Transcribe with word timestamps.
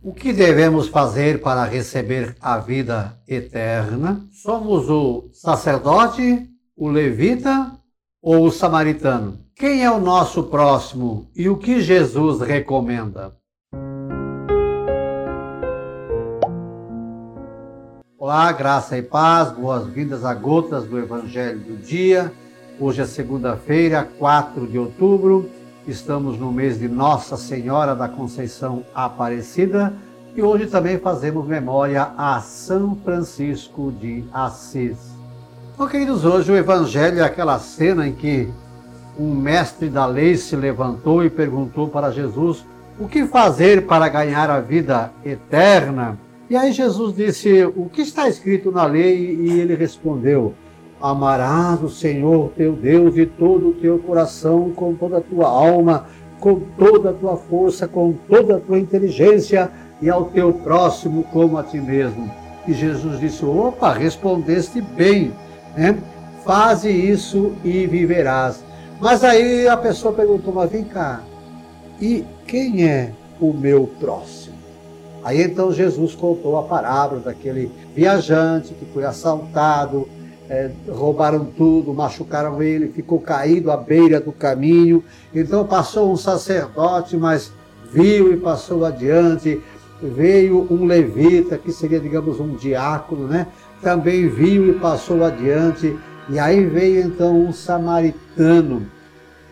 O 0.00 0.12
que 0.12 0.32
devemos 0.32 0.86
fazer 0.86 1.40
para 1.40 1.64
receber 1.64 2.36
a 2.40 2.56
vida 2.58 3.18
eterna? 3.26 4.24
Somos 4.30 4.88
o 4.88 5.28
sacerdote, 5.32 6.48
o 6.76 6.88
levita 6.88 7.72
ou 8.22 8.46
o 8.46 8.52
samaritano? 8.52 9.40
Quem 9.56 9.84
é 9.84 9.90
o 9.90 9.98
nosso 9.98 10.44
próximo 10.44 11.28
e 11.34 11.48
o 11.48 11.56
que 11.56 11.80
Jesus 11.80 12.40
recomenda? 12.40 13.34
Olá, 18.16 18.52
graça 18.52 18.96
e 18.96 19.02
paz, 19.02 19.50
boas-vindas 19.50 20.24
a 20.24 20.32
Gotas 20.32 20.84
do 20.84 20.96
Evangelho 20.96 21.58
do 21.58 21.76
Dia. 21.76 22.32
Hoje 22.78 23.02
é 23.02 23.04
segunda-feira, 23.04 24.08
4 24.16 24.64
de 24.68 24.78
outubro. 24.78 25.50
Estamos 25.88 26.38
no 26.38 26.52
mês 26.52 26.78
de 26.78 26.86
Nossa 26.86 27.34
Senhora 27.38 27.96
da 27.96 28.06
Conceição 28.06 28.84
Aparecida 28.94 29.94
e 30.36 30.42
hoje 30.42 30.66
também 30.66 30.98
fazemos 30.98 31.46
memória 31.46 32.10
a 32.14 32.42
São 32.42 32.94
Francisco 32.94 33.90
de 33.98 34.22
Assis. 34.30 34.98
Então, 35.72 35.88
queridos, 35.88 36.26
hoje 36.26 36.52
o 36.52 36.56
Evangelho 36.56 37.20
é 37.20 37.22
aquela 37.22 37.58
cena 37.58 38.06
em 38.06 38.12
que 38.12 38.50
um 39.18 39.34
mestre 39.34 39.88
da 39.88 40.04
lei 40.04 40.36
se 40.36 40.54
levantou 40.54 41.24
e 41.24 41.30
perguntou 41.30 41.88
para 41.88 42.10
Jesus 42.10 42.66
o 43.00 43.08
que 43.08 43.24
fazer 43.24 43.86
para 43.86 44.10
ganhar 44.10 44.50
a 44.50 44.60
vida 44.60 45.10
eterna. 45.24 46.18
E 46.50 46.56
aí 46.56 46.70
Jesus 46.70 47.16
disse: 47.16 47.64
O 47.64 47.88
que 47.88 48.02
está 48.02 48.28
escrito 48.28 48.70
na 48.70 48.84
lei? 48.84 49.36
E 49.40 49.58
ele 49.58 49.74
respondeu: 49.74 50.52
Amarás 51.00 51.80
o 51.82 51.88
Senhor 51.88 52.50
teu 52.56 52.72
Deus 52.72 53.14
de 53.14 53.24
todo 53.24 53.68
o 53.68 53.74
teu 53.74 53.98
coração, 54.00 54.70
com 54.70 54.94
toda 54.94 55.18
a 55.18 55.20
tua 55.20 55.46
alma, 55.46 56.06
com 56.40 56.60
toda 56.76 57.10
a 57.10 57.12
tua 57.12 57.36
força, 57.36 57.86
com 57.86 58.12
toda 58.28 58.56
a 58.56 58.60
tua 58.60 58.78
inteligência, 58.78 59.70
e 60.00 60.08
ao 60.08 60.26
teu 60.26 60.52
próximo 60.52 61.24
como 61.24 61.58
a 61.58 61.62
ti 61.62 61.80
mesmo. 61.80 62.30
E 62.66 62.72
Jesus 62.72 63.18
disse: 63.20 63.44
Opa, 63.44 63.92
respondeste 63.92 64.80
bem, 64.80 65.32
né? 65.76 65.98
Faze 66.44 66.90
isso 66.90 67.52
e 67.64 67.86
viverás. 67.86 68.64
Mas 69.00 69.22
aí 69.22 69.68
a 69.68 69.76
pessoa 69.76 70.12
perguntou: 70.12 70.52
Mas 70.52 70.70
vem 70.70 70.84
cá, 70.84 71.20
e 72.00 72.24
quem 72.46 72.84
é 72.84 73.12
o 73.40 73.52
meu 73.52 73.88
próximo? 74.00 74.56
Aí 75.24 75.42
então 75.42 75.72
Jesus 75.72 76.14
contou 76.14 76.56
a 76.56 76.62
parábola 76.62 77.20
daquele 77.20 77.70
viajante 77.94 78.74
que 78.74 78.84
foi 78.86 79.04
assaltado, 79.04 80.08
é, 80.48 80.70
roubaram 80.88 81.44
tudo, 81.44 81.92
machucaram 81.92 82.62
ele, 82.62 82.88
ficou 82.88 83.20
caído 83.20 83.70
à 83.70 83.76
beira 83.76 84.18
do 84.18 84.32
caminho. 84.32 85.04
Então 85.34 85.66
passou 85.66 86.10
um 86.10 86.16
sacerdote, 86.16 87.16
mas 87.16 87.52
viu 87.92 88.32
e 88.32 88.36
passou 88.36 88.84
adiante. 88.84 89.60
Veio 90.00 90.66
um 90.70 90.84
levita, 90.84 91.58
que 91.58 91.72
seria, 91.72 92.00
digamos, 92.00 92.40
um 92.40 92.54
diácono, 92.54 93.26
né? 93.26 93.48
Também 93.82 94.28
viu 94.28 94.70
e 94.70 94.78
passou 94.78 95.24
adiante. 95.24 95.96
E 96.30 96.38
aí 96.38 96.64
veio 96.64 97.02
então 97.02 97.38
um 97.38 97.52
samaritano. 97.52 98.86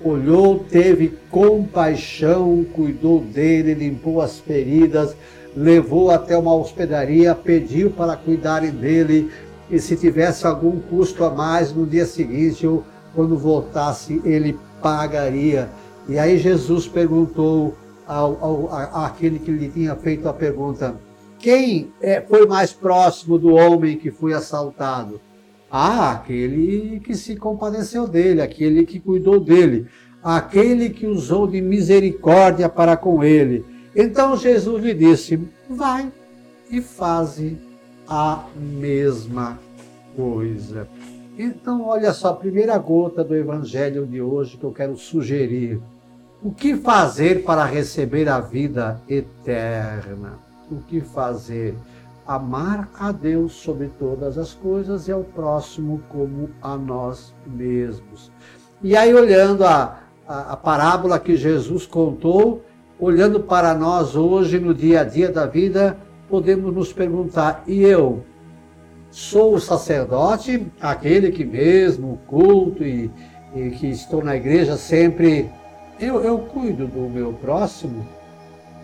Olhou, 0.00 0.64
teve 0.70 1.18
compaixão, 1.28 2.64
cuidou 2.72 3.20
dele, 3.20 3.74
limpou 3.74 4.20
as 4.20 4.38
feridas, 4.38 5.16
levou 5.56 6.12
até 6.12 6.38
uma 6.38 6.54
hospedaria, 6.54 7.34
pediu 7.34 7.90
para 7.90 8.14
cuidarem 8.14 8.70
dele 8.70 9.28
e 9.70 9.78
se 9.78 9.96
tivesse 9.96 10.46
algum 10.46 10.80
custo 10.80 11.24
a 11.24 11.30
mais 11.30 11.72
no 11.72 11.86
dia 11.86 12.06
seguinte 12.06 12.66
ou 12.66 12.84
quando 13.14 13.36
voltasse 13.36 14.20
ele 14.24 14.58
pagaria. 14.82 15.68
E 16.08 16.18
aí 16.18 16.38
Jesus 16.38 16.86
perguntou 16.86 17.74
ao, 18.06 18.38
ao, 18.42 19.04
àquele 19.04 19.38
que 19.38 19.50
lhe 19.50 19.68
tinha 19.68 19.94
feito 19.96 20.28
a 20.28 20.32
pergunta: 20.32 20.96
quem 21.38 21.92
é, 22.00 22.20
foi 22.20 22.46
mais 22.46 22.72
próximo 22.72 23.38
do 23.38 23.54
homem 23.54 23.98
que 23.98 24.10
foi 24.10 24.32
assaltado? 24.32 25.20
Ah, 25.70 26.12
aquele 26.12 26.98
que 27.00 27.14
se 27.14 27.36
compadeceu 27.36 28.08
dele, 28.08 28.40
aquele 28.40 28.86
que 28.86 28.98
cuidou 28.98 29.38
dele, 29.38 29.86
aquele 30.22 30.88
que 30.88 31.06
usou 31.06 31.46
de 31.46 31.60
misericórdia 31.60 32.70
para 32.70 32.96
com 32.96 33.22
ele. 33.22 33.64
Então 33.94 34.36
Jesus 34.36 34.82
lhe 34.82 34.94
disse: 34.94 35.38
Vai 35.68 36.10
e 36.70 36.80
faze 36.80 37.58
a 38.08 38.44
mesma 38.56 39.58
coisa. 40.16 40.88
Então, 41.38 41.86
olha 41.86 42.12
só, 42.12 42.30
a 42.30 42.34
primeira 42.34 42.76
gota 42.78 43.22
do 43.22 43.36
evangelho 43.36 44.06
de 44.06 44.20
hoje 44.20 44.56
que 44.56 44.64
eu 44.64 44.72
quero 44.72 44.96
sugerir. 44.96 45.80
O 46.42 46.50
que 46.50 46.76
fazer 46.76 47.44
para 47.44 47.64
receber 47.64 48.28
a 48.28 48.40
vida 48.40 49.00
eterna? 49.08 50.38
O 50.70 50.76
que 50.76 51.00
fazer? 51.00 51.76
Amar 52.26 52.88
a 52.98 53.12
Deus 53.12 53.52
sobre 53.52 53.90
todas 53.98 54.36
as 54.36 54.52
coisas 54.52 55.08
e 55.08 55.12
ao 55.12 55.22
próximo 55.22 56.02
como 56.08 56.50
a 56.62 56.76
nós 56.76 57.34
mesmos. 57.46 58.30
E 58.82 58.96
aí, 58.96 59.14
olhando 59.14 59.64
a, 59.64 60.00
a, 60.26 60.52
a 60.52 60.56
parábola 60.56 61.18
que 61.18 61.36
Jesus 61.36 61.86
contou, 61.86 62.62
olhando 62.98 63.40
para 63.40 63.74
nós 63.74 64.14
hoje, 64.14 64.58
no 64.58 64.74
dia 64.74 65.00
a 65.00 65.04
dia 65.04 65.30
da 65.30 65.46
vida, 65.46 65.96
podemos 66.28 66.74
nos 66.74 66.92
perguntar: 66.92 67.62
e 67.66 67.82
eu? 67.82 68.22
Sou 69.10 69.54
o 69.54 69.60
sacerdote, 69.60 70.66
aquele 70.80 71.32
que 71.32 71.44
mesmo 71.44 72.18
culto 72.26 72.84
e, 72.84 73.10
e 73.54 73.70
que 73.70 73.88
estou 73.88 74.22
na 74.22 74.36
igreja 74.36 74.76
sempre, 74.76 75.50
eu, 75.98 76.20
eu 76.20 76.38
cuido 76.38 76.86
do 76.86 77.08
meu 77.08 77.32
próximo? 77.32 78.06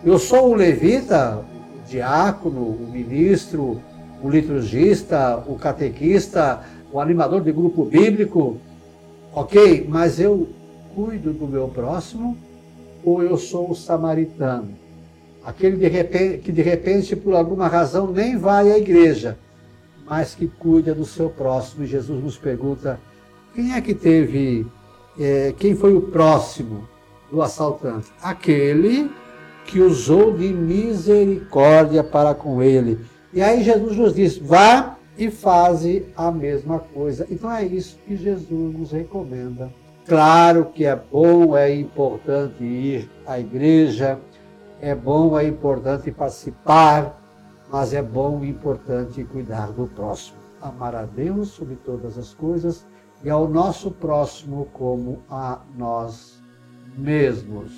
Eu 0.03 0.17
sou 0.17 0.49
o 0.49 0.55
levita, 0.55 1.37
o 1.37 1.87
diácono, 1.87 2.61
o 2.61 2.89
ministro, 2.91 3.79
o 4.21 4.29
liturgista, 4.29 5.43
o 5.47 5.55
catequista, 5.55 6.61
o 6.91 6.99
animador 6.99 7.41
de 7.41 7.51
grupo 7.51 7.85
bíblico, 7.85 8.57
ok? 9.31 9.85
Mas 9.87 10.19
eu 10.19 10.49
cuido 10.95 11.33
do 11.33 11.47
meu 11.47 11.67
próximo? 11.67 12.35
ou 13.05 13.21
eu 13.21 13.37
sou 13.37 13.69
o 13.69 13.75
samaritano? 13.75 14.69
Aquele 15.45 15.77
de 15.77 15.87
repente, 15.87 16.37
que 16.39 16.51
de 16.51 16.61
repente, 16.61 17.15
por 17.15 17.35
alguma 17.35 17.67
razão, 17.67 18.11
nem 18.11 18.37
vai 18.37 18.71
à 18.71 18.77
igreja, 18.77 19.37
mas 20.05 20.33
que 20.33 20.47
cuida 20.47 20.93
do 20.93 21.05
seu 21.05 21.29
próximo. 21.29 21.83
E 21.83 21.87
Jesus 21.87 22.23
nos 22.23 22.37
pergunta: 22.37 22.99
quem 23.53 23.73
é 23.73 23.81
que 23.81 23.93
teve, 23.93 24.65
é, 25.19 25.53
quem 25.57 25.75
foi 25.75 25.93
o 25.93 26.01
próximo 26.01 26.87
do 27.31 27.41
assaltante? 27.41 28.07
Aquele 28.21 29.11
que 29.65 29.79
usou 29.79 30.35
de 30.35 30.47
misericórdia 30.51 32.03
para 32.03 32.33
com 32.33 32.61
ele. 32.61 32.99
E 33.33 33.41
aí 33.41 33.63
Jesus 33.63 33.95
nos 33.95 34.15
diz: 34.15 34.37
vá 34.37 34.97
e 35.17 35.29
faze 35.29 36.05
a 36.17 36.31
mesma 36.31 36.79
coisa. 36.79 37.27
Então 37.29 37.51
é 37.51 37.63
isso 37.63 37.97
que 38.05 38.17
Jesus 38.17 38.73
nos 38.73 38.91
recomenda 38.91 39.71
Claro 40.07 40.65
que 40.65 40.85
é 40.85 40.95
bom, 40.95 41.57
é 41.57 41.73
importante 41.73 42.63
ir 42.63 43.09
à 43.25 43.39
igreja, 43.39 44.19
é 44.81 44.93
bom, 44.93 45.37
é 45.37 45.47
importante 45.47 46.11
participar, 46.11 47.21
mas 47.71 47.93
é 47.93 48.01
bom 48.01 48.43
e 48.43 48.49
importante 48.49 49.23
cuidar 49.23 49.71
do 49.71 49.87
próximo. 49.87 50.37
Amar 50.61 50.95
a 50.95 51.03
Deus 51.03 51.49
sobre 51.49 51.75
todas 51.75 52.17
as 52.17 52.33
coisas 52.33 52.85
e 53.23 53.29
ao 53.29 53.47
nosso 53.47 53.91
próximo 53.91 54.67
como 54.73 55.21
a 55.29 55.59
nós 55.77 56.41
mesmos. 56.97 57.71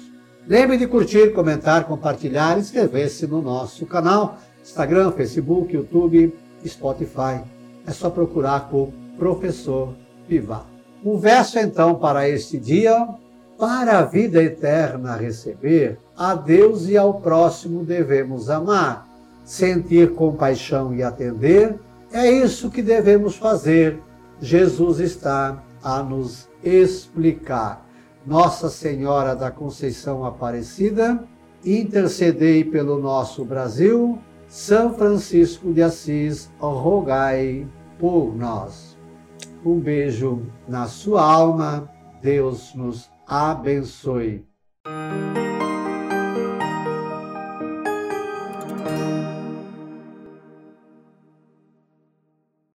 Lembre 0.48 0.78
de 0.78 0.88
curtir, 0.88 1.34
comentar, 1.34 1.86
compartilhar 1.86 2.58
e 2.58 2.62
inscrever-se 2.62 3.28
no 3.28 3.42
nosso 3.42 3.86
canal, 3.86 4.38
Instagram, 4.62 5.12
Facebook, 5.12 5.74
YouTube, 5.74 6.34
Spotify. 6.66 7.44
É 7.86 7.92
só 7.92 8.10
procurar 8.10 8.70
por 8.70 8.92
Professor 9.18 9.94
Pivar. 10.28 10.66
O 11.04 11.18
verso 11.18 11.60
então 11.60 11.96
para 11.96 12.28
este 12.30 12.58
dia, 12.58 13.08
para 13.58 14.00
a 14.00 14.04
vida 14.04 14.42
eterna 14.42 15.16
receber, 15.16 16.00
a 16.16 16.36
Deus 16.36 16.88
e 16.88 16.98
ao 16.98 17.16
próximo 17.16 17.84
devemos 17.84 18.50
amar, 18.50 19.08
sentir 19.44 20.14
compaixão 20.14 20.94
e 20.94 21.02
atender, 21.02 21.76
é 22.12 22.30
isso 22.30 22.70
que 22.70 22.82
devemos 22.82 23.36
fazer. 23.36 24.00
Jesus 24.40 25.00
está 25.00 25.62
a 25.84 26.02
nos 26.04 26.48
explicar. 26.64 27.86
Nossa 28.26 28.70
Senhora 28.70 29.36
da 29.36 29.50
Conceição 29.50 30.26
Aparecida, 30.26 31.24
intercedei 31.66 32.64
pelo 32.64 33.00
nosso 33.00 33.44
Brasil. 33.44 34.20
São 34.48 34.94
Francisco 34.94 35.74
de 35.74 35.82
Assis, 35.82 36.50
rogai 36.60 37.68
por 38.00 38.36
nós. 38.36 38.98
Um 39.66 39.80
beijo 39.80 40.44
na 40.68 40.88
sua 40.88 41.22
alma. 41.22 41.90
Deus 42.22 42.74
nos 42.74 43.10
abençoe. 43.28 44.44